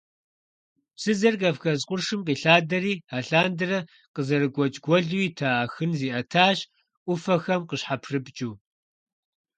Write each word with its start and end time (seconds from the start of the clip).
Псыдзэр 0.95 1.35
Кавказ 1.41 1.79
къуршым 1.87 2.21
къилъадэри, 2.27 2.93
алъандэрэ 3.17 3.79
къызэрыгуэкӀ 4.13 4.79
гуэлу 4.83 5.19
ита 5.27 5.47
Ахын 5.63 5.91
зиӀэтащ, 5.99 6.57
Ӏуфэхэм 7.03 7.61
къыщхьэпрыпкӀыу. 7.69 8.53